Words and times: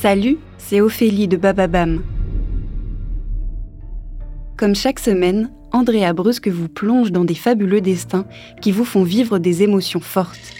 Salut, 0.00 0.38
c'est 0.58 0.80
Ophélie 0.80 1.26
de 1.26 1.36
Bababam. 1.36 2.04
Comme 4.56 4.76
chaque 4.76 5.00
semaine, 5.00 5.50
Andrea 5.72 6.12
Brusque 6.12 6.46
vous 6.46 6.68
plonge 6.68 7.10
dans 7.10 7.24
des 7.24 7.34
fabuleux 7.34 7.80
destins 7.80 8.24
qui 8.62 8.70
vous 8.70 8.84
font 8.84 9.02
vivre 9.02 9.40
des 9.40 9.64
émotions 9.64 9.98
fortes. 9.98 10.54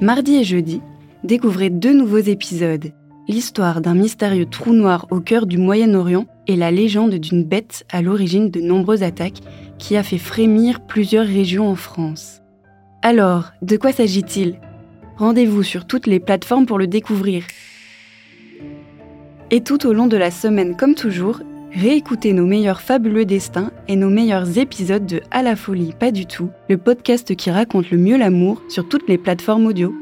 Mardi 0.00 0.36
et 0.36 0.44
jeudi, 0.44 0.80
découvrez 1.22 1.68
deux 1.68 1.92
nouveaux 1.92 2.16
épisodes. 2.16 2.90
L'histoire 3.28 3.82
d'un 3.82 3.94
mystérieux 3.94 4.46
trou 4.46 4.72
noir 4.72 5.06
au 5.10 5.20
cœur 5.20 5.44
du 5.44 5.58
Moyen-Orient 5.58 6.24
et 6.46 6.56
la 6.56 6.70
légende 6.70 7.16
d'une 7.16 7.44
bête 7.44 7.84
à 7.92 8.00
l'origine 8.00 8.48
de 8.48 8.62
nombreuses 8.62 9.02
attaques 9.02 9.42
qui 9.76 9.98
a 9.98 10.02
fait 10.02 10.16
frémir 10.16 10.80
plusieurs 10.80 11.26
régions 11.26 11.68
en 11.68 11.76
France. 11.76 12.40
Alors, 13.02 13.52
de 13.60 13.76
quoi 13.76 13.92
s'agit-il? 13.92 14.58
Rendez-vous 15.18 15.62
sur 15.62 15.86
toutes 15.86 16.06
les 16.06 16.20
plateformes 16.20 16.66
pour 16.66 16.78
le 16.78 16.86
découvrir. 16.86 17.44
Et 19.50 19.62
tout 19.62 19.86
au 19.86 19.92
long 19.92 20.08
de 20.08 20.16
la 20.16 20.30
semaine, 20.30 20.76
comme 20.76 20.94
toujours, 20.94 21.40
réécoutez 21.72 22.32
nos 22.32 22.46
meilleurs 22.46 22.80
fabuleux 22.80 23.24
destins 23.24 23.70
et 23.88 23.96
nos 23.96 24.10
meilleurs 24.10 24.58
épisodes 24.58 25.06
de 25.06 25.22
À 25.30 25.42
la 25.42 25.56
folie, 25.56 25.94
pas 25.98 26.10
du 26.10 26.26
tout, 26.26 26.50
le 26.68 26.76
podcast 26.76 27.34
qui 27.34 27.50
raconte 27.50 27.90
le 27.90 27.98
mieux 27.98 28.18
l'amour 28.18 28.62
sur 28.68 28.88
toutes 28.88 29.08
les 29.08 29.18
plateformes 29.18 29.66
audio. 29.66 29.94